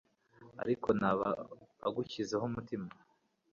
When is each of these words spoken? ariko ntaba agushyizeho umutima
ariko 0.61 0.87
ntaba 0.99 1.27
agushyizeho 1.87 2.43
umutima 2.49 2.87